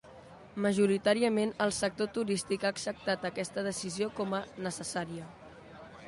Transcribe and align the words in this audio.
Majoritàriament, 0.65 1.51
el 1.65 1.73
sector 1.79 2.07
turístic 2.15 2.65
ha 2.67 2.71
acceptat 2.75 3.27
aquesta 3.29 3.65
decisió 3.67 4.07
com 4.21 4.33
a 4.39 4.43
"necessària". 4.69 5.29